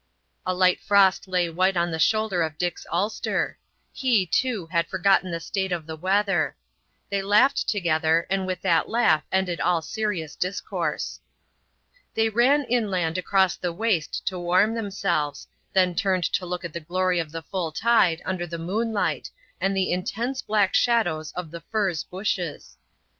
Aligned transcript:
A 0.47 0.53
light 0.55 0.79
frost 0.79 1.27
lay 1.27 1.47
white 1.47 1.77
on 1.77 1.91
the 1.91 1.99
shoulder 1.99 2.41
of 2.41 2.57
Dick's 2.57 2.87
ulster. 2.91 3.59
He, 3.93 4.25
too, 4.25 4.65
had 4.65 4.87
forgotten 4.87 5.29
the 5.29 5.39
state 5.39 5.71
of 5.71 5.85
the 5.85 5.95
weather. 5.95 6.55
They 7.11 7.21
laughed 7.21 7.69
together, 7.69 8.25
and 8.27 8.47
with 8.47 8.61
that 8.63 8.89
laugh 8.89 9.21
ended 9.31 9.59
all 9.61 9.83
serious 9.83 10.35
discourse. 10.35 11.19
They 12.15 12.29
ran 12.29 12.63
inland 12.63 13.19
across 13.19 13.55
the 13.55 13.71
waste 13.71 14.25
to 14.25 14.39
warm 14.39 14.73
themselves, 14.73 15.47
then 15.71 15.93
turned 15.93 16.23
to 16.33 16.47
look 16.47 16.65
at 16.65 16.73
the 16.73 16.79
glory 16.79 17.19
of 17.19 17.31
the 17.31 17.43
full 17.43 17.71
tide 17.71 18.23
under 18.25 18.47
the 18.47 18.57
moonlight 18.57 19.29
and 19.59 19.77
the 19.77 19.91
intense 19.91 20.41
black 20.41 20.73
shadows 20.73 21.31
of 21.33 21.51
the 21.51 21.61
furze 21.61 22.03
bushes. 22.03 22.75